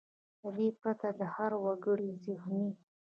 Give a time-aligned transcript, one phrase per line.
[0.41, 2.67] له دې پرته د هر وګړي زهني.